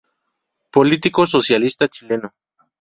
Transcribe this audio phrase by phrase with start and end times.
[0.75, 2.29] Político socialista chileno.